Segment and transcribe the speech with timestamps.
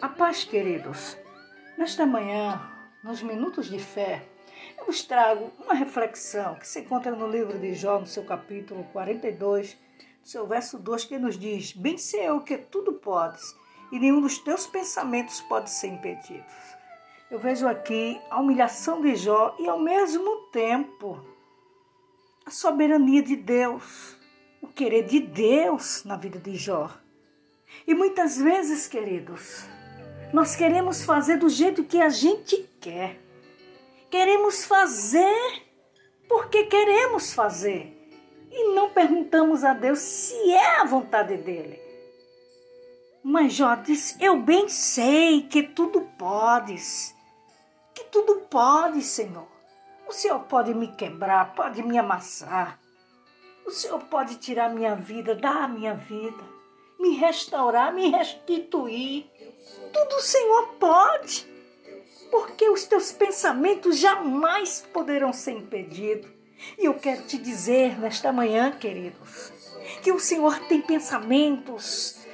[0.00, 1.16] A paz, queridos.
[1.78, 2.60] Nesta manhã,
[3.02, 4.22] nos minutos de fé,
[4.76, 8.84] eu vos trago uma reflexão que se encontra no livro de Jó, no seu capítulo
[8.92, 9.74] 42,
[10.20, 13.56] no seu verso 2, que nos diz: Bem sei eu que tudo podes,
[13.92, 16.44] e nenhum dos teus pensamentos pode ser impedido.
[17.30, 21.24] Eu vejo aqui a humilhação de Jó e, ao mesmo tempo,
[22.44, 24.18] a soberania de Deus,
[24.60, 26.90] o querer de Deus na vida de Jó.
[27.86, 29.66] E muitas vezes, queridos,
[30.32, 33.20] nós queremos fazer do jeito que a gente quer.
[34.10, 35.62] Queremos fazer
[36.28, 37.92] porque queremos fazer.
[38.50, 41.80] E não perguntamos a Deus se é a vontade dele.
[43.22, 47.14] Mas Jó diz: Eu bem sei que tudo podes.
[47.94, 49.48] Que tudo pode, Senhor.
[50.06, 52.78] O Senhor pode me quebrar, pode me amassar.
[53.64, 56.44] O Senhor pode tirar minha vida, dar a minha vida,
[57.00, 59.30] me restaurar, me restituir.
[59.92, 61.46] Tudo o Senhor pode,
[62.30, 66.30] porque os teus pensamentos jamais poderão ser impedidos.
[66.78, 69.52] E eu quero te dizer nesta manhã, queridos,
[70.02, 72.24] que o Senhor tem pensamentos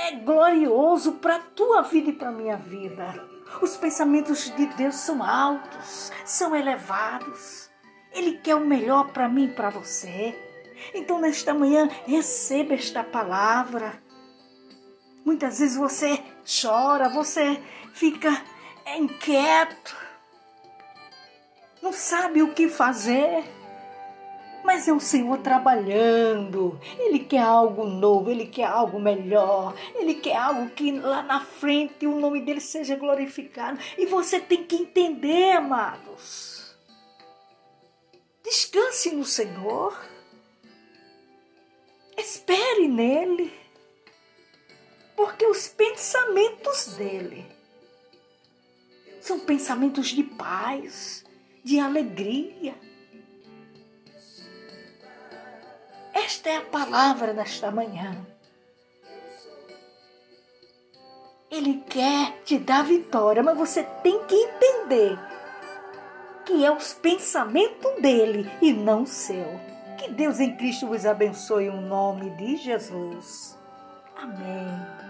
[0.00, 3.28] é glorioso para a tua vida e para a minha vida.
[3.60, 7.68] Os pensamentos de Deus são altos, são elevados.
[8.12, 10.34] Ele quer o melhor para mim e para você.
[10.94, 14.00] Então, nesta manhã, receba esta palavra.
[15.28, 16.22] Muitas vezes você
[16.62, 17.62] chora, você
[17.92, 18.42] fica
[18.96, 19.94] inquieto,
[21.82, 23.44] não sabe o que fazer.
[24.64, 26.80] Mas é o Senhor trabalhando.
[26.98, 29.74] Ele quer algo novo, ele quer algo melhor.
[29.94, 33.78] Ele quer algo que lá na frente o nome dele seja glorificado.
[33.98, 36.74] E você tem que entender, amados.
[38.42, 39.94] Descanse no Senhor.
[42.16, 43.67] Espere nele
[45.38, 47.46] porque os pensamentos dele
[49.20, 51.24] são pensamentos de paz,
[51.62, 52.74] de alegria.
[56.12, 58.26] Esta é a palavra desta manhã.
[61.48, 65.16] Ele quer te dar vitória, mas você tem que entender
[66.46, 69.46] que é os pensamentos dele e não seu.
[69.98, 73.56] Que Deus em Cristo vos abençoe em nome de Jesus.
[74.16, 75.08] Amém.